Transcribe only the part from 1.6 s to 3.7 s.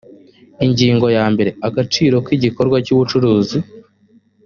agaciro k igikorwa cy ubucuruzi